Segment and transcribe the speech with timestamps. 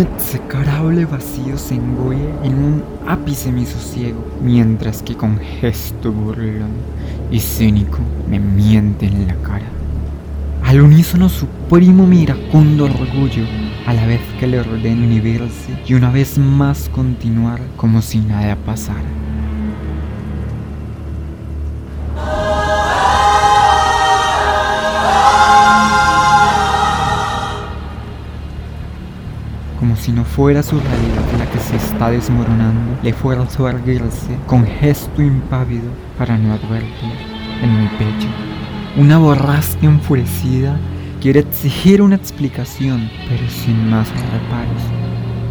[0.00, 6.70] execrable vacío se engoye en un ápice mi sosiego, mientras que con gesto burlón
[7.30, 7.98] y cínico
[8.28, 9.66] me miente en la cara.
[10.64, 13.44] Al unísono suprimo mi iracundo orgullo,
[13.86, 18.56] a la vez que le ordeno inhibirse y una vez más continuar como si nada
[18.56, 19.21] pasara.
[30.02, 34.66] Si no fuera su realidad la que se está desmoronando, le fuerzo a erguirse con
[34.66, 35.88] gesto impávido
[36.18, 37.12] para no advertir
[37.62, 38.26] en mi pecho.
[38.96, 40.76] Una borrasca enfurecida
[41.20, 44.82] quiere exigir una explicación, pero sin más reparos.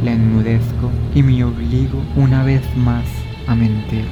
[0.03, 3.05] La enmudezco y me obligo una vez más
[3.47, 4.05] a mentir.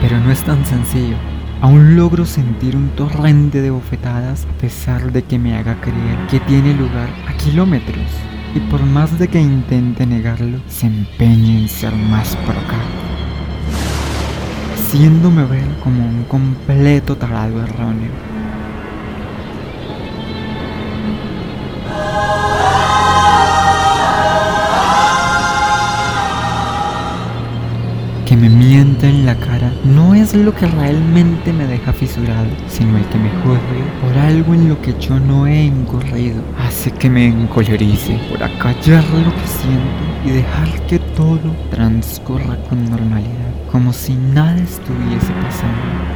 [0.00, 1.29] Pero no es tan sencillo.
[1.62, 6.40] Aún logro sentir un torrente de bofetadas a pesar de que me haga creer que
[6.40, 8.06] tiene lugar a kilómetros.
[8.54, 12.88] Y por más de que intente negarlo, se empeña en ser más procado.
[14.74, 18.39] Haciéndome ver como un completo tarado erróneo.
[28.98, 33.30] En la cara no es lo que realmente me deja fisurado, sino el que me
[33.42, 36.42] juzgue por algo en lo que yo no he incurrido.
[36.58, 42.84] Hace que me encolerice por acallar lo que siento y dejar que todo transcurra con
[42.90, 46.09] normalidad, como si nada estuviese pasando.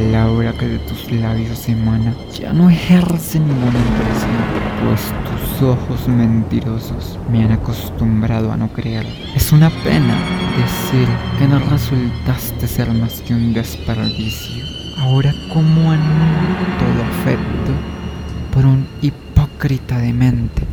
[0.00, 4.42] Palabra que de tus labios emana ya no ejerce ninguna impresión,
[4.86, 9.06] pues tus ojos mentirosos me han acostumbrado a no creer.
[9.36, 10.14] Es una pena
[10.56, 11.06] decir
[11.38, 14.64] que no resultaste ser más que un desperdicio.
[15.00, 17.72] Ahora, ¿cómo anulo todo afecto
[18.54, 20.69] por un hipócrita demente?